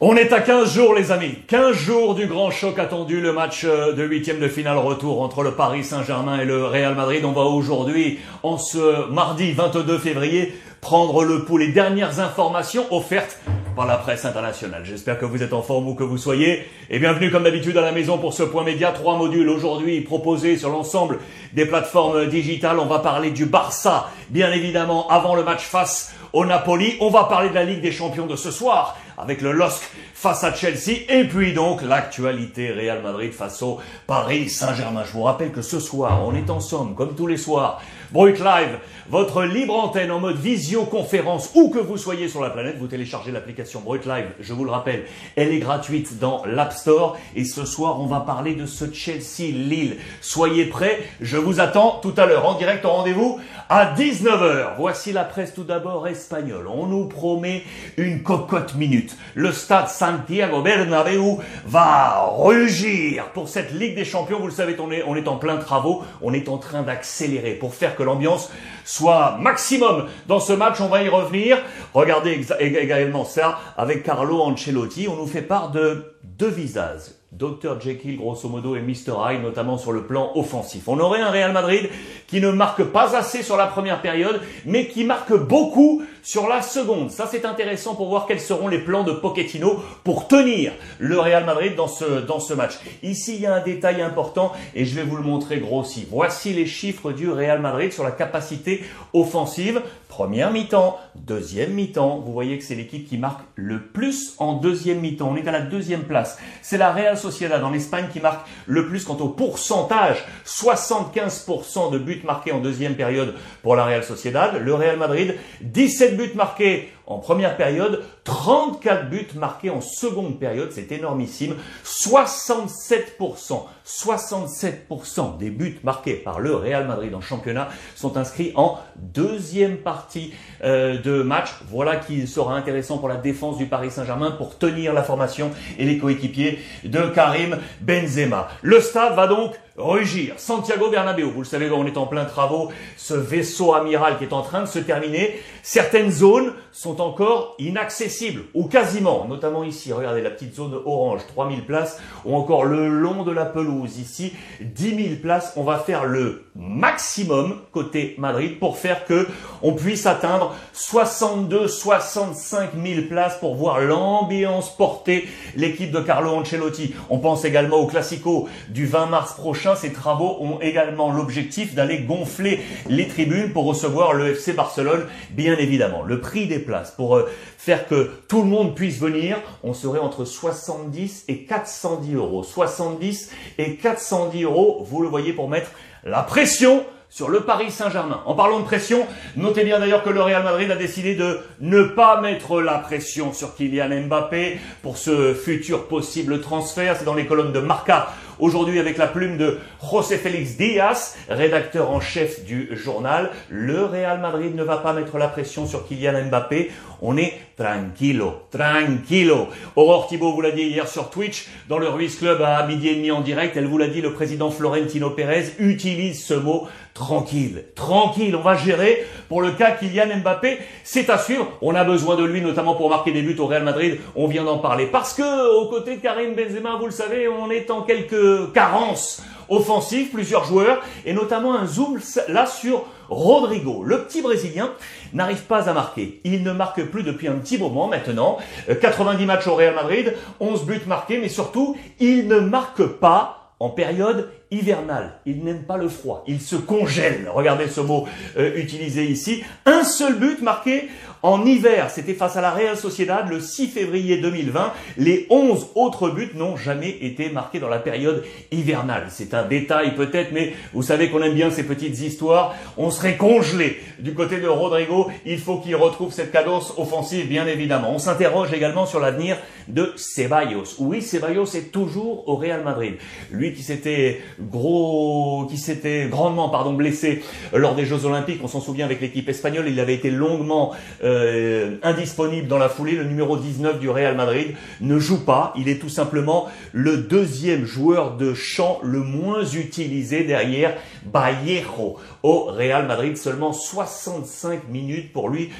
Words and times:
On 0.00 0.14
est 0.14 0.32
à 0.32 0.40
15 0.40 0.74
jours 0.74 0.94
les 0.94 1.10
amis, 1.10 1.34
15 1.48 1.74
jours 1.74 2.14
du 2.14 2.26
grand 2.26 2.52
choc 2.52 2.78
attendu, 2.78 3.20
le 3.20 3.32
match 3.32 3.64
euh, 3.64 3.92
de 3.94 4.04
huitième 4.04 4.38
de 4.38 4.46
finale 4.46 4.78
retour 4.78 5.20
entre 5.20 5.42
le 5.42 5.50
Paris 5.50 5.82
Saint-Germain 5.82 6.38
et 6.38 6.44
le 6.44 6.66
Real 6.66 6.94
Madrid. 6.94 7.24
On 7.24 7.32
va 7.32 7.42
aujourd'hui, 7.42 8.20
en 8.44 8.58
ce 8.58 9.10
mardi 9.10 9.50
22 9.50 9.98
février, 9.98 10.54
prendre 10.80 11.24
le 11.24 11.44
pouls, 11.44 11.58
les 11.58 11.72
dernières 11.72 12.20
informations 12.20 12.84
offertes 12.92 13.40
par 13.74 13.86
la 13.86 13.96
presse 13.96 14.24
internationale. 14.24 14.82
J'espère 14.84 15.18
que 15.18 15.24
vous 15.24 15.42
êtes 15.42 15.52
en 15.52 15.62
forme 15.62 15.88
où 15.88 15.94
que 15.94 16.04
vous 16.04 16.16
soyez. 16.16 16.62
Et 16.90 17.00
bienvenue 17.00 17.32
comme 17.32 17.42
d'habitude 17.42 17.76
à 17.76 17.80
la 17.80 17.90
maison 17.90 18.18
pour 18.18 18.34
ce 18.34 18.44
point 18.44 18.62
média. 18.62 18.92
Trois 18.92 19.16
modules 19.16 19.48
aujourd'hui 19.48 20.00
proposés 20.02 20.56
sur 20.56 20.70
l'ensemble 20.70 21.18
des 21.54 21.66
plateformes 21.66 22.26
digitales. 22.26 22.78
On 22.78 22.86
va 22.86 23.00
parler 23.00 23.32
du 23.32 23.46
Barça, 23.46 24.10
bien 24.30 24.52
évidemment, 24.52 25.08
avant 25.08 25.34
le 25.34 25.42
match 25.42 25.62
face 25.62 26.14
au 26.32 26.44
Napoli. 26.44 26.96
On 27.00 27.10
va 27.10 27.24
parler 27.24 27.48
de 27.48 27.54
la 27.54 27.64
Ligue 27.64 27.80
des 27.80 27.90
Champions 27.90 28.26
de 28.26 28.36
ce 28.36 28.52
soir 28.52 28.96
avec 29.18 29.40
le 29.40 29.52
LOSC 29.52 29.82
face 30.14 30.44
à 30.44 30.54
Chelsea 30.54 31.04
et 31.08 31.24
puis 31.24 31.52
donc 31.52 31.82
l'actualité 31.82 32.72
Real 32.72 33.02
Madrid 33.02 33.32
face 33.32 33.62
au 33.62 33.78
Paris 34.06 34.48
Saint-Germain. 34.48 35.04
Je 35.04 35.12
vous 35.12 35.22
rappelle 35.22 35.52
que 35.52 35.62
ce 35.62 35.80
soir, 35.80 36.22
on 36.24 36.34
est 36.34 36.50
en 36.50 36.60
somme, 36.60 36.94
comme 36.94 37.14
tous 37.14 37.26
les 37.26 37.36
soirs, 37.36 37.80
Brut 38.10 38.38
Live, 38.38 38.78
votre 39.10 39.42
libre 39.42 39.74
antenne 39.74 40.10
en 40.10 40.18
mode 40.18 40.38
visioconférence, 40.38 41.50
où 41.54 41.68
que 41.68 41.78
vous 41.78 41.98
soyez 41.98 42.28
sur 42.28 42.40
la 42.40 42.50
planète, 42.50 42.78
vous 42.78 42.86
téléchargez 42.86 43.32
l'application 43.32 43.80
Brut 43.80 44.06
Live, 44.06 44.26
je 44.40 44.52
vous 44.54 44.64
le 44.64 44.70
rappelle, 44.70 45.04
elle 45.36 45.52
est 45.52 45.58
gratuite 45.58 46.18
dans 46.18 46.42
l'App 46.46 46.72
Store 46.72 47.16
et 47.36 47.44
ce 47.44 47.64
soir, 47.64 48.00
on 48.00 48.06
va 48.06 48.20
parler 48.20 48.54
de 48.54 48.66
ce 48.66 48.90
Chelsea-Lille. 48.90 49.98
Soyez 50.20 50.66
prêts, 50.66 51.00
je 51.20 51.36
vous 51.36 51.60
attends 51.60 52.00
tout 52.02 52.14
à 52.16 52.26
l'heure 52.26 52.46
en 52.46 52.54
direct 52.54 52.84
en 52.84 52.96
rendez-vous 52.96 53.40
à 53.68 53.94
19h. 53.94 54.76
Voici 54.78 55.12
la 55.12 55.24
presse 55.24 55.54
tout 55.54 55.64
d'abord 55.64 56.08
espagnole. 56.08 56.66
On 56.68 56.86
nous 56.86 57.06
promet 57.06 57.62
une 57.96 58.22
cocotte 58.22 58.74
minute. 58.74 59.07
Le 59.34 59.52
stade 59.52 59.88
Santiago 59.88 60.62
Bernabéu 60.62 61.36
va 61.66 62.26
rugir 62.38 63.30
pour 63.34 63.48
cette 63.48 63.72
Ligue 63.72 63.94
des 63.94 64.04
Champions. 64.04 64.38
Vous 64.40 64.46
le 64.46 64.52
savez, 64.52 64.76
on 64.78 64.90
est, 64.90 65.28
en 65.28 65.36
plein 65.36 65.56
travaux. 65.56 66.02
On 66.22 66.32
est 66.32 66.48
en 66.48 66.58
train 66.58 66.82
d'accélérer 66.82 67.52
pour 67.52 67.74
faire 67.74 67.96
que 67.96 68.02
l'ambiance 68.02 68.50
soit 68.84 69.36
maximum 69.40 70.06
dans 70.26 70.40
ce 70.40 70.52
match. 70.52 70.80
On 70.80 70.88
va 70.88 71.02
y 71.02 71.08
revenir. 71.08 71.58
Regardez 71.94 72.46
également 72.60 73.24
ça 73.24 73.58
avec 73.76 74.02
Carlo 74.02 74.40
Ancelotti. 74.40 75.08
On 75.08 75.16
nous 75.16 75.26
fait 75.26 75.42
part 75.42 75.70
de 75.70 76.14
deux 76.24 76.48
visages 76.48 77.18
Dr 77.32 77.78
Jekyll 77.78 78.16
grosso 78.16 78.48
modo 78.48 78.74
et 78.74 78.80
Mr 78.80 79.12
Hyde 79.18 79.42
notamment 79.42 79.76
sur 79.76 79.92
le 79.92 80.06
plan 80.06 80.32
offensif. 80.34 80.88
On 80.88 80.98
aurait 80.98 81.20
un 81.20 81.30
Real 81.30 81.52
Madrid 81.52 81.90
qui 82.26 82.40
ne 82.40 82.50
marque 82.50 82.84
pas 82.84 83.14
assez 83.16 83.42
sur 83.42 83.56
la 83.56 83.66
première 83.66 84.00
période 84.00 84.40
mais 84.64 84.86
qui 84.88 85.04
marque 85.04 85.34
beaucoup 85.34 86.02
sur 86.28 86.46
la 86.46 86.60
seconde. 86.60 87.10
Ça 87.10 87.26
c'est 87.26 87.46
intéressant 87.46 87.94
pour 87.94 88.10
voir 88.10 88.26
quels 88.26 88.38
seront 88.38 88.68
les 88.68 88.80
plans 88.80 89.02
de 89.02 89.12
Pochettino 89.12 89.82
pour 90.04 90.28
tenir 90.28 90.72
le 90.98 91.18
Real 91.18 91.46
Madrid 91.46 91.74
dans 91.74 91.88
ce, 91.88 92.20
dans 92.20 92.38
ce 92.38 92.52
match. 92.52 92.74
Ici 93.02 93.36
il 93.36 93.40
y 93.40 93.46
a 93.46 93.54
un 93.54 93.62
détail 93.62 94.02
important 94.02 94.52
et 94.74 94.84
je 94.84 94.94
vais 94.94 95.04
vous 95.04 95.16
le 95.16 95.22
montrer 95.22 95.58
grossi. 95.58 96.06
Voici 96.10 96.52
les 96.52 96.66
chiffres 96.66 97.12
du 97.12 97.30
Real 97.30 97.62
Madrid 97.62 97.94
sur 97.94 98.04
la 98.04 98.10
capacité 98.10 98.84
offensive. 99.14 99.80
Première 100.08 100.50
mi-temps, 100.50 100.98
deuxième 101.14 101.72
mi-temps. 101.72 102.18
Vous 102.18 102.32
voyez 102.32 102.58
que 102.58 102.64
c'est 102.64 102.74
l'équipe 102.74 103.08
qui 103.08 103.16
marque 103.16 103.40
le 103.54 103.80
plus 103.80 104.34
en 104.38 104.54
deuxième 104.54 105.00
mi-temps. 105.00 105.30
On 105.30 105.36
est 105.36 105.48
à 105.48 105.52
la 105.52 105.60
deuxième 105.60 106.02
place. 106.02 106.38
C'est 106.60 106.78
la 106.78 106.92
Real 106.92 107.16
Sociedad 107.16 107.62
en 107.64 107.72
Espagne 107.72 108.06
qui 108.12 108.20
marque 108.20 108.46
le 108.66 108.86
plus 108.86 109.04
quant 109.04 109.16
au 109.16 109.28
pourcentage. 109.28 110.26
75% 110.44 111.90
de 111.90 111.98
buts 111.98 112.20
marqués 112.24 112.52
en 112.52 112.60
deuxième 112.60 112.96
période 112.96 113.34
pour 113.62 113.76
la 113.76 113.84
Real 113.84 114.04
Sociedad. 114.04 114.60
Le 114.62 114.74
Real 114.74 114.98
Madrid, 114.98 115.36
17 115.62 116.17
buts 116.18 116.34
marqués 116.34 116.90
en 117.06 117.18
première 117.18 117.56
période, 117.56 118.04
34 118.24 119.08
buts 119.08 119.28
marqués 119.34 119.70
en 119.70 119.80
seconde 119.80 120.38
période, 120.38 120.70
c'est 120.72 120.92
énormissime. 120.92 121.54
67%, 121.86 123.62
67% 123.86 125.38
des 125.38 125.48
buts 125.48 125.78
marqués 125.82 126.16
par 126.16 126.38
le 126.38 126.54
Real 126.54 126.86
Madrid 126.86 127.14
en 127.14 127.22
championnat 127.22 127.68
sont 127.96 128.18
inscrits 128.18 128.52
en 128.56 128.78
deuxième 128.96 129.78
partie 129.78 130.34
euh, 130.62 131.00
de 131.00 131.22
match. 131.22 131.48
Voilà 131.70 131.96
qui 131.96 132.26
sera 132.26 132.54
intéressant 132.54 132.98
pour 132.98 133.08
la 133.08 133.16
défense 133.16 133.56
du 133.56 133.64
Paris 133.64 133.90
Saint-Germain 133.90 134.32
pour 134.32 134.58
tenir 134.58 134.92
la 134.92 135.02
formation 135.02 135.50
et 135.78 135.86
les 135.86 135.96
coéquipiers 135.96 136.58
de 136.84 137.06
Karim 137.14 137.56
Benzema. 137.80 138.48
Le 138.60 138.80
stade 138.80 139.14
va 139.14 139.26
donc 139.26 139.54
rugir. 139.78 140.34
Santiago 140.38 140.90
Bernabéu, 140.90 141.30
vous 141.30 141.40
le 141.40 141.46
savez, 141.46 141.70
on 141.70 141.86
est 141.86 141.96
en 141.96 142.06
plein 142.06 142.24
travaux, 142.24 142.70
ce 142.96 143.14
vaisseau 143.14 143.74
amiral 143.74 144.18
qui 144.18 144.24
est 144.24 144.32
en 144.32 144.42
train 144.42 144.60
de 144.60 144.66
se 144.66 144.78
terminer. 144.78 145.40
Certaines 145.62 146.10
zones 146.10 146.52
sont 146.72 147.00
encore 147.00 147.54
inaccessibles, 147.58 148.44
ou 148.54 148.68
quasiment, 148.68 149.26
notamment 149.26 149.64
ici, 149.64 149.92
regardez 149.92 150.22
la 150.22 150.30
petite 150.30 150.54
zone 150.54 150.74
orange, 150.84 151.22
3000 151.28 151.64
places, 151.64 152.00
ou 152.24 152.34
encore 152.34 152.64
le 152.64 152.88
long 152.88 153.22
de 153.22 153.32
la 153.32 153.44
pelouse, 153.44 153.98
ici, 153.98 154.32
10 154.60 154.96
000 154.96 155.08
places. 155.22 155.52
On 155.56 155.62
va 155.62 155.78
faire 155.78 156.04
le 156.04 156.44
maximum 156.56 157.56
côté 157.72 158.14
Madrid 158.18 158.58
pour 158.58 158.78
faire 158.78 159.04
que 159.04 159.28
on 159.62 159.74
puisse 159.74 160.06
atteindre 160.06 160.54
62, 160.72 161.68
65 161.68 162.70
000 162.82 163.06
places 163.08 163.38
pour 163.38 163.54
voir 163.54 163.80
l'ambiance 163.80 164.74
porter 164.76 165.28
l'équipe 165.56 165.90
de 165.90 166.00
Carlo 166.00 166.30
Ancelotti. 166.34 166.94
On 167.10 167.18
pense 167.18 167.44
également 167.44 167.76
au 167.76 167.86
Classico 167.86 168.48
du 168.70 168.86
20 168.86 169.06
mars 169.06 169.34
prochain. 169.34 169.67
Ces 169.76 169.92
travaux 169.92 170.38
ont 170.40 170.60
également 170.60 171.12
l'objectif 171.12 171.74
d'aller 171.74 172.00
gonfler 172.00 172.60
les 172.88 173.08
tribunes 173.08 173.52
pour 173.52 173.64
recevoir 173.64 174.12
le 174.12 174.28
FC 174.28 174.52
Barcelone, 174.52 175.06
bien 175.30 175.56
évidemment. 175.56 176.02
Le 176.02 176.20
prix 176.20 176.46
des 176.46 176.58
places 176.58 176.90
pour 176.90 177.16
euh, 177.16 177.28
faire 177.56 177.86
que 177.86 178.10
tout 178.28 178.42
le 178.42 178.48
monde 178.48 178.74
puisse 178.74 178.98
venir, 178.98 179.38
on 179.62 179.74
serait 179.74 179.98
entre 179.98 180.24
70 180.24 181.24
et 181.28 181.44
410 181.44 182.14
euros. 182.14 182.42
70 182.42 183.30
et 183.58 183.76
410 183.76 184.44
euros, 184.44 184.86
vous 184.88 185.02
le 185.02 185.08
voyez, 185.08 185.32
pour 185.32 185.48
mettre 185.48 185.70
la 186.04 186.22
pression 186.22 186.84
sur 187.10 187.28
le 187.28 187.40
Paris 187.40 187.70
Saint-Germain. 187.70 188.20
En 188.26 188.34
parlant 188.34 188.60
de 188.60 188.64
pression, 188.64 189.06
notez 189.36 189.64
bien 189.64 189.78
d'ailleurs 189.78 190.02
que 190.02 190.10
le 190.10 190.20
Real 190.20 190.42
Madrid 190.42 190.70
a 190.70 190.76
décidé 190.76 191.14
de 191.14 191.40
ne 191.60 191.82
pas 191.82 192.20
mettre 192.20 192.60
la 192.60 192.78
pression 192.78 193.32
sur 193.32 193.54
Kylian 193.54 194.06
Mbappé 194.06 194.58
pour 194.82 194.98
ce 194.98 195.32
futur 195.32 195.88
possible 195.88 196.40
transfert. 196.40 196.96
C'est 196.98 197.04
dans 197.04 197.14
les 197.14 197.26
colonnes 197.26 197.52
de 197.52 197.60
Marca 197.60 198.08
aujourd'hui 198.38 198.78
avec 198.78 198.96
la 198.98 199.06
plume 199.06 199.36
de 199.36 199.58
José 199.90 200.16
Félix 200.16 200.56
Díaz, 200.56 201.16
rédacteur 201.28 201.90
en 201.90 202.00
chef 202.00 202.44
du 202.44 202.68
journal. 202.72 203.30
Le 203.48 203.84
Real 203.84 204.20
Madrid 204.20 204.54
ne 204.54 204.62
va 204.62 204.78
pas 204.78 204.92
mettre 204.92 205.18
la 205.18 205.28
pression 205.28 205.66
sur 205.66 205.86
Kylian 205.86 206.24
Mbappé. 206.24 206.70
On 207.00 207.16
est 207.16 207.34
tranquilo, 207.56 208.34
tranquilo. 208.50 209.48
Aurore 209.76 210.08
Thibault 210.08 210.32
vous 210.32 210.40
l'a 210.40 210.50
dit 210.50 210.62
hier 210.62 210.88
sur 210.88 211.10
Twitch, 211.10 211.48
dans 211.68 211.78
le 211.78 211.88
Ruiz 211.88 212.16
Club 212.16 212.42
à 212.42 212.66
midi 212.66 212.88
et 212.88 212.96
demi 212.96 213.10
en 213.10 213.20
direct. 213.20 213.56
Elle 213.56 213.66
vous 213.66 213.78
l'a 213.78 213.88
dit, 213.88 214.00
le 214.00 214.12
président 214.12 214.50
Florentino 214.50 215.10
Pérez 215.10 215.52
utilise 215.58 216.24
ce 216.24 216.34
mot 216.34 216.68
tranquille, 216.98 217.64
tranquille, 217.76 218.34
on 218.34 218.42
va 218.42 218.56
gérer 218.56 219.06
pour 219.28 219.40
le 219.40 219.52
cas 219.52 219.70
Kylian 219.70 220.18
Mbappé. 220.18 220.58
C'est 220.82 221.08
à 221.10 221.16
suivre. 221.16 221.46
On 221.62 221.76
a 221.76 221.84
besoin 221.84 222.16
de 222.16 222.24
lui, 222.24 222.40
notamment 222.40 222.74
pour 222.74 222.90
marquer 222.90 223.12
des 223.12 223.22
buts 223.22 223.36
au 223.38 223.46
Real 223.46 223.62
Madrid. 223.62 224.00
On 224.16 224.26
vient 224.26 224.42
d'en 224.42 224.58
parler. 224.58 224.86
Parce 224.86 225.14
que, 225.14 225.56
aux 225.56 225.68
côtés 225.68 225.96
de 225.96 226.02
Karim 226.02 226.34
Benzema, 226.34 226.74
vous 226.76 226.86
le 226.86 226.90
savez, 226.90 227.28
on 227.28 227.50
est 227.50 227.70
en 227.70 227.82
quelques 227.82 228.52
carences 228.52 229.22
offensives, 229.48 230.10
plusieurs 230.10 230.44
joueurs, 230.44 230.82
et 231.06 231.12
notamment 231.12 231.54
un 231.54 231.66
zoom 231.66 232.00
là 232.26 232.46
sur 232.46 232.84
Rodrigo. 233.08 233.84
Le 233.84 234.02
petit 234.02 234.20
Brésilien 234.20 234.72
n'arrive 235.14 235.42
pas 235.44 235.70
à 235.70 235.72
marquer. 235.72 236.20
Il 236.24 236.42
ne 236.42 236.50
marque 236.50 236.82
plus 236.86 237.04
depuis 237.04 237.28
un 237.28 237.36
petit 237.36 237.58
moment 237.58 237.86
maintenant. 237.86 238.38
90 238.80 239.22
euh, 239.22 239.26
matchs 239.26 239.46
au 239.46 239.54
Real 239.54 239.76
Madrid, 239.76 240.14
11 240.40 240.64
buts 240.64 240.82
marqués, 240.86 241.18
mais 241.18 241.28
surtout, 241.28 241.76
il 242.00 242.26
ne 242.26 242.40
marque 242.40 242.84
pas 242.84 243.54
en 243.60 243.70
période 243.70 244.30
hivernale. 244.50 245.20
Il 245.26 245.44
n'aime 245.44 245.62
pas 245.62 245.76
le 245.76 245.88
froid. 245.88 246.24
Il 246.26 246.40
se 246.40 246.56
congèle. 246.56 247.28
Regardez 247.32 247.68
ce 247.68 247.80
mot 247.80 248.06
euh, 248.36 248.56
utilisé 248.56 249.04
ici. 249.04 249.42
Un 249.66 249.84
seul 249.84 250.18
but 250.18 250.42
marqué 250.42 250.88
en 251.22 251.44
hiver. 251.44 251.90
C'était 251.90 252.14
face 252.14 252.36
à 252.36 252.40
la 252.40 252.50
Real 252.50 252.76
Sociedad 252.76 253.28
le 253.28 253.40
6 253.40 253.68
février 253.68 254.18
2020. 254.18 254.72
Les 254.98 255.26
11 255.30 255.68
autres 255.74 256.10
buts 256.10 256.30
n'ont 256.34 256.56
jamais 256.56 256.90
été 257.00 257.30
marqués 257.30 257.58
dans 257.58 257.68
la 257.68 257.78
période 257.78 258.24
hivernale. 258.50 259.06
C'est 259.10 259.34
un 259.34 259.44
détail 259.44 259.94
peut-être, 259.94 260.32
mais 260.32 260.52
vous 260.72 260.82
savez 260.82 261.10
qu'on 261.10 261.22
aime 261.22 261.34
bien 261.34 261.50
ces 261.50 261.64
petites 261.64 262.00
histoires. 262.00 262.54
On 262.76 262.90
serait 262.90 263.16
congelé 263.16 263.80
du 263.98 264.14
côté 264.14 264.38
de 264.38 264.48
Rodrigo. 264.48 265.10
Il 265.26 265.38
faut 265.38 265.58
qu'il 265.58 265.76
retrouve 265.76 266.12
cette 266.12 266.32
cadence 266.32 266.74
offensive, 266.76 267.28
bien 267.28 267.46
évidemment. 267.46 267.92
On 267.92 267.98
s'interroge 267.98 268.52
également 268.52 268.86
sur 268.86 269.00
l'avenir 269.00 269.36
de 269.68 269.92
Ceballos. 269.96 270.76
Oui, 270.78 271.02
Ceballos 271.02 271.54
est 271.54 271.70
toujours 271.70 272.28
au 272.28 272.36
Real 272.36 272.64
Madrid. 272.64 272.94
Lui 273.30 273.52
qui 273.52 273.62
s'était 273.62 274.20
gros, 274.40 275.46
qui 275.48 275.58
s'était 275.58 276.06
grandement, 276.08 276.48
pardon, 276.48 276.72
blessé 276.72 277.22
lors 277.52 277.74
des 277.74 277.84
Jeux 277.84 278.04
Olympiques. 278.04 278.40
On 278.42 278.48
s'en 278.48 278.60
souvient 278.60 278.86
avec 278.86 279.00
l'équipe 279.00 279.28
espagnole. 279.28 279.68
Il 279.68 279.78
avait 279.80 279.94
été 279.94 280.10
longuement 280.10 280.72
euh, 281.04 281.76
indisponible 281.82 282.48
dans 282.48 282.58
la 282.58 282.68
foulée. 282.68 282.92
Le 282.92 283.04
numéro 283.04 283.36
19 283.36 283.78
du 283.78 283.88
Real 283.88 284.16
Madrid 284.16 284.54
ne 284.80 284.98
joue 284.98 285.24
pas. 285.24 285.52
Il 285.56 285.68
est 285.68 285.78
tout 285.78 285.88
simplement 285.88 286.48
le 286.72 286.96
deuxième 286.96 287.64
joueur 287.64 288.16
de 288.16 288.34
champ 288.34 288.80
le 288.82 289.00
moins 289.00 289.44
utilisé 289.44 290.24
derrière 290.24 290.74
Vallejo 291.12 291.96
au 292.22 292.44
Real 292.44 292.86
Madrid. 292.86 293.16
Seulement 293.16 293.52
65 293.52 294.68
minutes 294.68 295.12
pour 295.12 295.28
lui. 295.28 295.50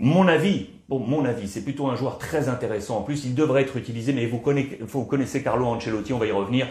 Mon 0.00 0.26
avis, 0.26 0.66
Bon, 0.90 0.98
mon 0.98 1.24
avis, 1.24 1.46
c'est 1.46 1.62
plutôt 1.62 1.86
un 1.86 1.94
joueur 1.94 2.18
très 2.18 2.48
intéressant. 2.48 2.96
En 2.96 3.02
plus, 3.02 3.24
il 3.24 3.36
devrait 3.36 3.62
être 3.62 3.76
utilisé, 3.76 4.12
mais 4.12 4.26
vous 4.26 4.38
connaissez, 4.38 4.76
vous 4.80 5.04
connaissez 5.04 5.40
Carlo 5.40 5.66
Ancelotti, 5.66 6.12
on 6.12 6.18
va 6.18 6.26
y 6.26 6.32
revenir. 6.32 6.66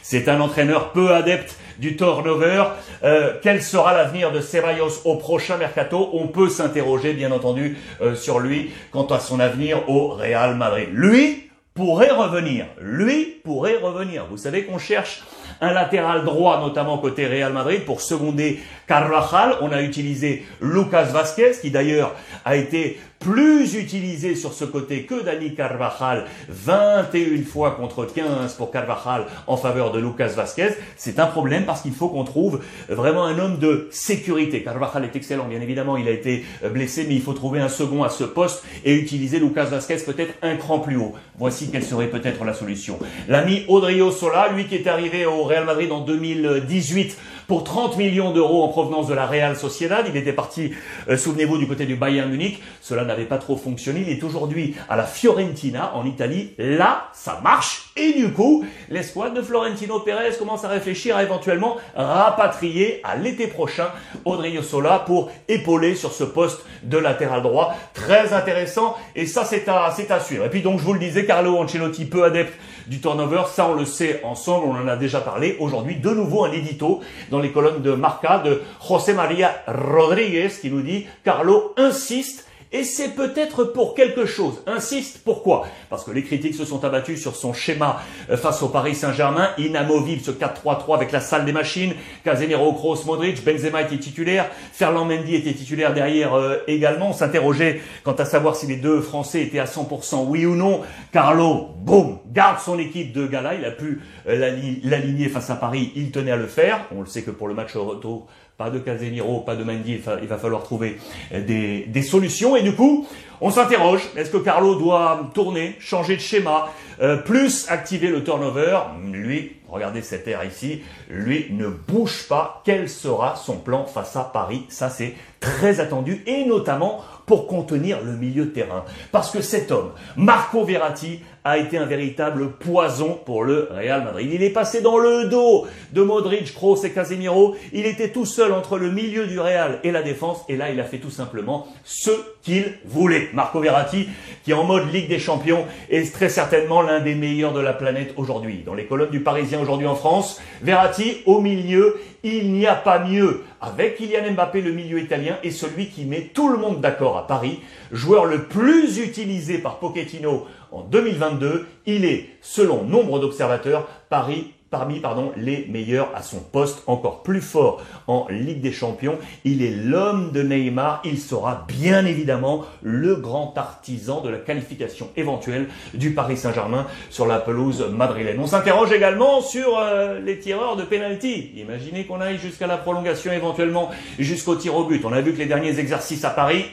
C'est 0.00 0.28
un 0.28 0.40
entraîneur 0.40 0.92
peu 0.92 1.12
adepte 1.12 1.58
du 1.80 1.96
turnover. 1.96 2.66
Euh, 3.02 3.34
quel 3.42 3.60
sera 3.60 3.92
l'avenir 3.92 4.30
de 4.30 4.40
Ceballos 4.40 5.00
au 5.04 5.16
prochain 5.16 5.56
mercato? 5.56 6.08
On 6.12 6.28
peut 6.28 6.48
s'interroger, 6.48 7.14
bien 7.14 7.32
entendu, 7.32 7.76
euh, 8.00 8.14
sur 8.14 8.38
lui 8.38 8.70
quant 8.92 9.06
à 9.06 9.18
son 9.18 9.40
avenir 9.40 9.88
au 9.88 10.10
Real 10.10 10.54
Madrid. 10.54 10.90
Lui 10.92 11.50
pourrait 11.74 12.12
revenir. 12.12 12.66
Lui 12.80 13.40
pourrait 13.42 13.78
revenir. 13.78 14.26
Vous 14.30 14.36
savez 14.36 14.62
qu'on 14.62 14.78
cherche 14.78 15.24
un 15.64 15.72
latéral 15.72 16.24
droit, 16.24 16.60
notamment 16.60 16.98
côté 16.98 17.26
Real 17.26 17.52
Madrid, 17.52 17.84
pour 17.84 18.00
seconder 18.00 18.60
Carvajal. 18.86 19.56
On 19.60 19.72
a 19.72 19.82
utilisé 19.82 20.46
Lucas 20.60 21.04
Vasquez, 21.04 21.52
qui 21.60 21.70
d'ailleurs 21.70 22.14
a 22.44 22.56
été 22.56 23.00
plus 23.24 23.74
utilisé 23.74 24.34
sur 24.34 24.52
ce 24.52 24.66
côté 24.66 25.04
que 25.04 25.24
Dani 25.24 25.54
Carvajal, 25.54 26.26
21 26.50 27.42
fois 27.42 27.70
contre 27.70 28.04
15 28.04 28.52
pour 28.52 28.70
Carvajal 28.70 29.24
en 29.46 29.56
faveur 29.56 29.92
de 29.92 29.98
Lucas 29.98 30.34
Vasquez, 30.36 30.68
c'est 30.96 31.18
un 31.18 31.24
problème 31.24 31.64
parce 31.64 31.80
qu'il 31.80 31.94
faut 31.94 32.08
qu'on 32.08 32.24
trouve 32.24 32.60
vraiment 32.90 33.24
un 33.24 33.38
homme 33.38 33.58
de 33.58 33.88
sécurité. 33.90 34.62
Carvajal 34.62 35.04
est 35.04 35.16
excellent, 35.16 35.46
bien 35.46 35.62
évidemment, 35.62 35.96
il 35.96 36.06
a 36.06 36.10
été 36.10 36.44
blessé, 36.70 37.06
mais 37.08 37.14
il 37.14 37.22
faut 37.22 37.32
trouver 37.32 37.60
un 37.60 37.70
second 37.70 38.02
à 38.02 38.10
ce 38.10 38.24
poste 38.24 38.62
et 38.84 38.94
utiliser 38.94 39.40
Lucas 39.40 39.64
Vasquez 39.64 39.96
peut-être 40.04 40.34
un 40.42 40.56
cran 40.56 40.80
plus 40.80 40.96
haut. 40.96 41.14
Voici 41.38 41.70
quelle 41.70 41.82
serait 41.82 42.08
peut-être 42.08 42.44
la 42.44 42.52
solution. 42.52 42.98
L'ami 43.28 43.64
Odrio 43.68 44.10
Sola, 44.10 44.50
lui 44.54 44.66
qui 44.66 44.74
est 44.74 44.86
arrivé 44.86 45.24
au 45.24 45.44
Real 45.44 45.64
Madrid 45.64 45.90
en 45.90 46.00
2018 46.00 47.16
pour 47.46 47.64
30 47.64 47.96
millions 47.96 48.32
d'euros 48.32 48.62
en 48.62 48.68
provenance 48.68 49.06
de 49.06 49.14
la 49.14 49.26
Real 49.26 49.56
Sociedad. 49.56 50.04
Il 50.08 50.16
était 50.16 50.32
parti, 50.32 50.72
euh, 51.08 51.16
souvenez-vous, 51.16 51.58
du 51.58 51.66
côté 51.66 51.86
du 51.86 51.96
Bayern 51.96 52.30
Munich. 52.30 52.62
Cela 52.80 53.04
n'avait 53.14 53.28
pas 53.28 53.38
trop 53.38 53.56
fonctionné. 53.56 54.04
Il 54.06 54.10
est 54.10 54.22
aujourd'hui 54.22 54.74
à 54.88 54.96
la 54.96 55.04
Fiorentina 55.04 55.94
en 55.94 56.04
Italie. 56.04 56.52
Là, 56.58 57.08
ça 57.12 57.40
marche. 57.42 57.90
Et 57.96 58.12
du 58.12 58.32
coup, 58.32 58.64
l'escouade 58.90 59.34
de 59.34 59.42
Florentino 59.42 60.00
Pérez 60.00 60.36
commence 60.38 60.64
à 60.64 60.68
réfléchir 60.68 61.16
à 61.16 61.22
éventuellement 61.22 61.76
rapatrier 61.94 63.00
à 63.04 63.16
l'été 63.16 63.46
prochain 63.46 63.88
Audrey 64.24 64.54
Sola 64.62 65.04
pour 65.06 65.30
épauler 65.48 65.94
sur 65.94 66.12
ce 66.12 66.24
poste 66.24 66.64
de 66.82 66.98
latéral 66.98 67.42
droit. 67.42 67.74
Très 67.92 68.32
intéressant. 68.32 68.96
Et 69.14 69.26
ça, 69.26 69.44
c'est 69.44 69.68
à, 69.68 69.92
c'est 69.96 70.10
à 70.10 70.20
suivre. 70.20 70.44
Et 70.44 70.50
puis 70.50 70.62
donc, 70.62 70.80
je 70.80 70.84
vous 70.84 70.92
le 70.92 70.98
disais, 70.98 71.24
Carlo 71.24 71.56
Ancelotti, 71.56 72.04
peu 72.04 72.24
adepte 72.24 72.54
du 72.86 73.00
turnover. 73.00 73.42
Ça, 73.48 73.68
on 73.68 73.74
le 73.74 73.84
sait 73.84 74.20
ensemble. 74.24 74.66
On 74.66 74.82
en 74.82 74.88
a 74.88 74.96
déjà 74.96 75.20
parlé. 75.20 75.56
Aujourd'hui, 75.60 75.96
de 75.96 76.10
nouveau, 76.10 76.44
un 76.44 76.52
édito 76.52 77.00
dans 77.30 77.40
les 77.40 77.52
colonnes 77.52 77.82
de 77.82 77.92
Marca 77.92 78.38
de 78.38 78.62
José 78.86 79.14
María 79.14 79.54
Rodríguez 79.66 80.48
qui 80.60 80.70
nous 80.70 80.82
dit 80.82 81.06
Carlo 81.24 81.74
insiste 81.76 82.48
et 82.74 82.82
c'est 82.82 83.10
peut-être 83.10 83.62
pour 83.62 83.94
quelque 83.94 84.26
chose. 84.26 84.60
Insiste, 84.66 85.20
pourquoi? 85.24 85.68
Parce 85.88 86.02
que 86.02 86.10
les 86.10 86.24
critiques 86.24 86.56
se 86.56 86.64
sont 86.64 86.84
abattues 86.84 87.16
sur 87.16 87.36
son 87.36 87.52
schéma 87.52 88.00
euh, 88.30 88.36
face 88.36 88.64
au 88.64 88.68
Paris 88.68 88.96
Saint-Germain, 88.96 89.50
inamovible 89.58 90.20
ce 90.20 90.32
4-3-3 90.32 90.96
avec 90.96 91.12
la 91.12 91.20
salle 91.20 91.44
des 91.44 91.52
machines, 91.52 91.94
Casemiro, 92.24 92.72
Kroos, 92.72 93.04
Modric, 93.06 93.44
Benzema 93.44 93.82
était 93.82 93.98
titulaire, 93.98 94.50
Ferland 94.72 95.06
Mendy 95.06 95.36
était 95.36 95.52
titulaire 95.52 95.94
derrière 95.94 96.34
euh, 96.34 96.56
également. 96.66 97.10
On 97.10 97.12
s'interrogeait 97.12 97.80
quant 98.02 98.14
à 98.14 98.24
savoir 98.24 98.56
si 98.56 98.66
les 98.66 98.76
deux 98.76 99.00
Français 99.00 99.42
étaient 99.42 99.60
à 99.60 99.66
100% 99.66 100.24
oui 100.26 100.44
ou 100.44 100.56
non. 100.56 100.80
Carlo, 101.12 101.68
boum, 101.78 102.18
garde 102.34 102.58
son 102.58 102.78
équipe 102.78 103.12
de 103.12 103.26
gala, 103.26 103.54
il 103.54 103.64
a 103.64 103.70
pu 103.70 104.00
euh, 104.28 104.80
l'aligner 104.84 105.28
face 105.28 105.50
à 105.50 105.56
Paris, 105.56 105.92
il 105.96 106.10
tenait 106.10 106.32
à 106.32 106.36
le 106.36 106.46
faire. 106.46 106.86
On 106.94 107.00
le 107.00 107.06
sait 107.06 107.22
que 107.22 107.30
pour 107.30 107.48
le 107.48 107.54
match 107.54 107.74
retour, 107.74 108.26
pas 108.58 108.70
de 108.70 108.78
Casemiro, 108.78 109.40
pas 109.40 109.56
de 109.56 109.64
Mendy, 109.64 110.00
il 110.22 110.28
va 110.28 110.38
falloir 110.38 110.62
trouver 110.62 110.98
des, 111.32 111.86
des 111.86 112.02
solutions. 112.02 112.56
Et 112.56 112.62
du 112.62 112.74
coup, 112.74 113.06
on 113.40 113.50
s'interroge, 113.50 114.02
est-ce 114.16 114.30
que 114.30 114.36
Carlo 114.38 114.76
doit 114.76 115.30
tourner, 115.34 115.76
changer 115.80 116.16
de 116.16 116.20
schéma, 116.20 116.68
euh, 117.00 117.16
plus 117.16 117.66
activer 117.68 118.08
le 118.08 118.22
turnover 118.22 118.78
Lui, 119.10 119.56
regardez 119.68 120.02
cette 120.02 120.28
air 120.28 120.44
ici, 120.44 120.82
lui 121.08 121.48
ne 121.50 121.68
bouge 121.68 122.26
pas. 122.28 122.62
Quel 122.64 122.88
sera 122.88 123.36
son 123.36 123.56
plan 123.56 123.84
face 123.84 124.16
à 124.16 124.24
Paris 124.24 124.64
Ça, 124.68 124.90
c'est 124.90 125.14
très 125.40 125.80
attendu, 125.80 126.22
et 126.26 126.44
notamment 126.44 127.02
pour 127.26 127.46
contenir 127.46 128.02
le 128.02 128.12
milieu 128.12 128.44
de 128.44 128.50
terrain. 128.50 128.84
Parce 129.12 129.30
que 129.30 129.40
cet 129.40 129.70
homme, 129.70 129.92
Marco 130.16 130.64
Verratti, 130.64 131.20
a 131.44 131.58
été 131.58 131.76
un 131.76 131.84
véritable 131.84 132.52
poison 132.52 133.20
pour 133.24 133.44
le 133.44 133.68
Real 133.70 134.02
Madrid. 134.02 134.30
Il 134.32 134.42
est 134.42 134.50
passé 134.50 134.80
dans 134.80 134.96
le 134.96 135.28
dos 135.28 135.66
de 135.92 136.02
Modric, 136.02 136.54
Kroos 136.54 136.82
et 136.84 136.90
Casemiro. 136.90 137.54
Il 137.74 137.84
était 137.84 138.08
tout 138.08 138.24
seul 138.24 138.52
entre 138.52 138.78
le 138.78 138.90
milieu 138.90 139.26
du 139.26 139.38
Real 139.38 139.78
et 139.84 139.90
la 139.90 140.02
défense. 140.02 140.42
Et 140.48 140.56
là, 140.56 140.70
il 140.70 140.80
a 140.80 140.84
fait 140.84 140.98
tout 140.98 141.10
simplement 141.10 141.66
ce 141.84 142.10
qu'il 142.42 142.72
voulait. 142.86 143.28
Marco 143.34 143.60
Verratti, 143.60 144.08
qui 144.44 144.52
est 144.52 144.54
en 144.54 144.64
mode 144.64 144.92
Ligue 144.92 145.08
des 145.08 145.18
Champions, 145.18 145.66
est 145.90 146.12
très 146.12 146.28
certainement 146.28 146.80
l'un 146.80 147.00
des 147.00 147.14
meilleurs 147.14 147.52
de 147.52 147.60
la 147.60 147.72
planète 147.72 148.14
aujourd'hui. 148.16 148.62
Dans 148.64 148.74
les 148.74 148.86
colonnes 148.86 149.10
du 149.10 149.20
Parisien 149.20 149.60
aujourd'hui 149.60 149.86
en 149.86 149.94
France, 149.94 150.40
Verratti 150.62 151.18
au 151.26 151.40
milieu, 151.40 152.00
il 152.22 152.52
n'y 152.52 152.66
a 152.66 152.74
pas 152.74 152.98
mieux. 152.98 153.42
Avec 153.60 153.96
Kylian 153.96 154.32
Mbappé, 154.32 154.62
le 154.62 154.72
milieu 154.72 154.98
italien, 154.98 155.36
et 155.42 155.50
celui 155.50 155.88
qui 155.88 156.04
met 156.04 156.30
tout 156.32 156.48
le 156.48 156.56
monde 156.56 156.80
d'accord 156.80 157.18
à 157.18 157.26
Paris, 157.26 157.60
joueur 157.92 158.24
le 158.24 158.44
plus 158.44 158.98
utilisé 158.98 159.58
par 159.58 159.78
Pochettino 159.78 160.46
en 160.72 160.82
2022, 160.82 161.66
il 161.86 162.04
est, 162.04 162.30
selon 162.40 162.84
nombre 162.84 163.18
d'observateurs, 163.18 163.86
Paris 164.08 164.53
parmi 164.74 164.98
pardon, 164.98 165.30
les 165.36 165.68
meilleurs 165.70 166.10
à 166.16 166.22
son 166.22 166.40
poste, 166.40 166.82
encore 166.88 167.22
plus 167.22 167.40
fort 167.40 167.80
en 168.08 168.26
Ligue 168.28 168.60
des 168.60 168.72
Champions. 168.72 169.18
Il 169.44 169.62
est 169.62 169.70
l'homme 169.70 170.32
de 170.32 170.42
Neymar. 170.42 171.00
Il 171.04 171.20
sera 171.20 171.64
bien 171.68 172.04
évidemment 172.04 172.64
le 172.82 173.14
grand 173.14 173.56
artisan 173.56 174.20
de 174.20 174.30
la 174.30 174.38
qualification 174.38 175.10
éventuelle 175.16 175.68
du 175.94 176.10
Paris 176.10 176.36
Saint-Germain 176.36 176.88
sur 177.08 177.24
la 177.24 177.38
pelouse 177.38 177.86
madrilène. 177.88 178.40
On 178.40 178.48
s'interroge 178.48 178.90
également 178.90 179.42
sur 179.42 179.78
euh, 179.78 180.18
les 180.18 180.40
tireurs 180.40 180.74
de 180.74 180.82
penalty. 180.82 181.52
Imaginez 181.54 182.04
qu'on 182.04 182.20
aille 182.20 182.38
jusqu'à 182.38 182.66
la 182.66 182.76
prolongation 182.76 183.30
éventuellement 183.30 183.92
jusqu'au 184.18 184.56
tir 184.56 184.74
au 184.74 184.86
but. 184.86 185.04
On 185.04 185.12
a 185.12 185.20
vu 185.20 185.34
que 185.34 185.38
les 185.38 185.46
derniers 185.46 185.78
exercices 185.78 186.24
à 186.24 186.30
Paris 186.30 186.64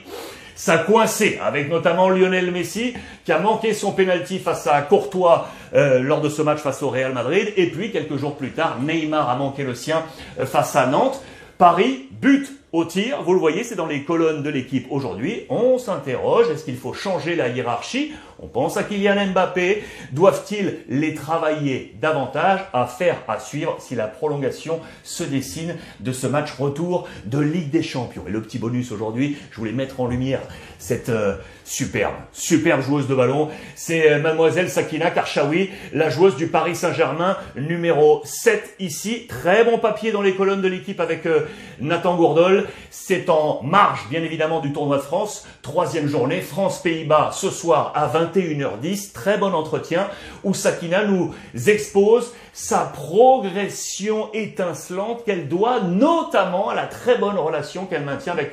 ça 0.56 0.78
coincé 0.78 1.40
avec 1.44 1.70
notamment 1.70 2.10
Lionel 2.10 2.52
Messi 2.52 2.94
qui 3.26 3.32
a 3.32 3.40
manqué 3.40 3.74
son 3.74 3.92
penalty 3.92 4.40
face 4.40 4.68
à 4.68 4.82
Courtois 4.82 5.48
euh, 5.74 6.00
lors 6.00 6.22
de 6.22 6.30
ce 6.30 6.42
match 6.42 6.60
face 6.60 6.84
au 6.84 6.90
Real 6.90 7.14
Madrid 7.14 7.54
et 7.58 7.68
puis 7.68 7.92
quelques 7.92 8.18
jours 8.18 8.36
plus 8.36 8.52
tard 8.52 8.78
Neymar 8.82 9.30
a 9.30 9.36
manqué 9.36 9.64
le 9.64 9.76
sien 9.76 10.04
euh, 10.40 10.46
face 10.46 10.76
à 10.76 10.88
Nantes. 10.88 11.22
Paris 11.58 12.08
but 12.12 12.61
au 12.74 12.86
tir, 12.86 13.22
vous 13.24 13.34
le 13.34 13.40
voyez, 13.40 13.64
c'est 13.64 13.76
dans 13.76 13.86
les 13.86 14.04
colonnes 14.04 14.44
de 14.44 14.50
l'équipe 14.50 14.88
aujourd'hui. 14.90 15.46
On 15.50 15.78
s'interroge, 15.78 16.50
est-ce 16.50 16.64
qu'il 16.64 16.78
faut 16.78 16.94
changer 16.94 17.36
la 17.36 17.50
hiérarchie? 17.50 18.14
On 18.44 18.48
pense 18.48 18.76
à 18.76 18.84
Kylian 18.84 19.28
Mbappé. 19.28 19.84
Doivent-ils 20.14 20.80
les 20.90 21.14
travailler 21.14 21.94
davantage 22.02 22.62
à 22.74 22.88
faire, 22.88 23.18
à 23.28 23.40
suivre 23.40 23.76
si 23.80 23.94
la 23.94 24.08
prolongation 24.08 24.80
se 25.04 25.24
dessine 25.24 25.76
de 26.00 26.12
ce 26.12 26.26
match 26.26 26.54
retour 26.58 27.08
de 27.26 27.40
Ligue 27.40 27.70
des 27.70 27.84
Champions? 27.84 28.24
Et 28.28 28.32
le 28.32 28.42
petit 28.42 28.58
bonus 28.58 28.92
aujourd'hui, 28.92 29.38
je 29.52 29.58
voulais 29.58 29.72
mettre 29.72 30.00
en 30.00 30.08
lumière 30.08 30.42
cette 30.80 31.10
euh, 31.10 31.36
superbe, 31.66 32.16
superbe 32.34 32.82
joueuse 32.82 33.08
de 33.08 33.14
ballon. 33.14 33.50
C'est 33.76 34.12
euh, 34.12 34.20
mademoiselle 34.20 34.70
Sakina 34.70 35.12
Karchaoui, 35.12 35.70
la 35.94 36.10
joueuse 36.10 36.36
du 36.36 36.48
Paris 36.48 36.76
Saint-Germain, 36.76 37.38
numéro 37.56 38.22
7 38.24 38.76
ici. 38.80 39.28
Très 39.28 39.64
bon 39.64 39.78
papier 39.78 40.12
dans 40.12 40.24
les 40.24 40.34
colonnes 40.34 40.62
de 40.62 40.68
l'équipe 40.68 41.00
avec 41.00 41.28
euh, 41.28 41.42
Nathan 41.80 42.16
Gourdol. 42.16 42.61
C'est 42.90 43.30
en 43.30 43.62
marge, 43.64 44.08
bien 44.10 44.24
évidemment, 44.24 44.60
du 44.60 44.74
tournoi 44.74 44.98
de 44.98 45.02
France. 45.02 45.48
Troisième 45.62 46.08
journée, 46.08 46.42
France-Pays-Bas, 46.42 47.32
ce 47.34 47.50
soir 47.50 47.92
à 47.96 48.08
21h10. 48.08 49.14
Très 49.14 49.38
bon 49.38 49.54
entretien 49.54 50.08
où 50.44 50.54
Sakina 50.54 51.06
nous 51.06 51.34
expose 51.68 52.34
sa 52.54 52.80
progression 52.80 54.30
étincelante 54.34 55.24
qu'elle 55.26 55.48
doit 55.48 55.82
notamment 55.82 56.70
à 56.70 56.76
la 56.76 56.86
très 56.86 57.18
bonne 57.18 57.38
relation 57.38 57.86
qu'elle 57.86 58.04
maintient 58.04 58.34
avec 58.34 58.52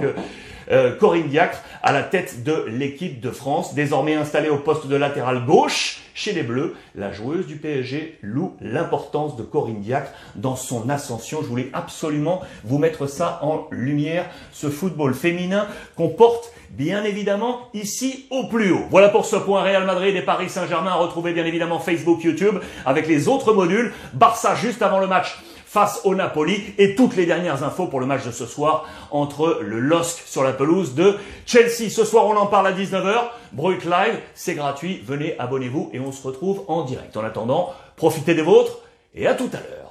euh, 0.70 0.96
Corinne 0.96 1.28
Diacre 1.28 1.58
à 1.82 1.92
la 1.92 2.02
tête 2.02 2.42
de 2.44 2.64
l'équipe 2.68 3.20
de 3.20 3.30
France, 3.30 3.74
désormais 3.74 4.14
installée 4.14 4.48
au 4.48 4.58
poste 4.58 4.86
de 4.86 4.96
latéral 4.96 5.44
gauche 5.44 6.00
chez 6.14 6.32
les 6.32 6.42
Bleus. 6.42 6.74
La 6.94 7.12
joueuse 7.12 7.46
du 7.46 7.56
PSG 7.56 8.18
loue 8.22 8.56
l'importance 8.60 9.36
de 9.36 9.42
Corinne 9.42 9.80
Diacre 9.80 10.10
dans 10.34 10.56
son 10.56 10.90
ascension. 10.90 11.40
Je 11.42 11.46
voulais 11.46 11.70
absolument 11.72 12.40
vous 12.64 12.78
mettre 12.78 13.06
ça 13.06 13.38
en 13.42 13.66
lumière, 13.70 14.26
ce 14.52 14.68
football 14.68 15.14
féminin 15.14 15.66
qu'on 15.96 16.08
porte 16.08 16.52
bien 16.70 17.04
évidemment 17.04 17.68
ici 17.72 18.26
au 18.30 18.48
plus 18.48 18.72
haut. 18.72 18.84
Voilà 18.90 19.08
pour 19.08 19.24
ce 19.24 19.36
point 19.36 19.62
Real 19.62 19.86
Madrid 19.86 20.14
et 20.16 20.22
Paris 20.22 20.50
Saint-Germain 20.50 20.90
à 20.90 20.96
retrouver 20.96 21.32
bien 21.32 21.46
évidemment 21.46 21.78
Facebook, 21.78 22.22
YouTube 22.22 22.58
avec 22.84 23.06
les 23.06 23.28
autres 23.28 23.52
modules. 23.52 23.92
Barça 24.12 24.54
juste 24.54 24.82
avant 24.82 24.98
le 24.98 25.06
match 25.06 25.38
face 25.78 26.00
au 26.02 26.16
Napoli 26.16 26.74
et 26.76 26.96
toutes 26.96 27.14
les 27.14 27.24
dernières 27.24 27.62
infos 27.62 27.86
pour 27.86 28.00
le 28.00 28.06
match 28.06 28.26
de 28.26 28.32
ce 28.32 28.46
soir 28.46 28.84
entre 29.12 29.60
le 29.62 29.78
LOSC 29.78 30.24
sur 30.26 30.42
la 30.42 30.52
pelouse 30.52 30.96
de 30.96 31.16
Chelsea. 31.46 31.88
Ce 31.88 32.04
soir, 32.04 32.26
on 32.26 32.34
en 32.34 32.46
parle 32.46 32.66
à 32.66 32.72
19h. 32.72 33.14
Brut 33.52 33.84
Live, 33.84 34.18
c'est 34.34 34.56
gratuit. 34.56 35.00
Venez, 35.06 35.38
abonnez-vous 35.38 35.90
et 35.92 36.00
on 36.00 36.10
se 36.10 36.26
retrouve 36.26 36.64
en 36.66 36.82
direct. 36.82 37.16
En 37.16 37.22
attendant, 37.22 37.72
profitez 37.94 38.34
des 38.34 38.42
vôtres 38.42 38.78
et 39.14 39.28
à 39.28 39.34
tout 39.34 39.50
à 39.52 39.58
l'heure. 39.58 39.87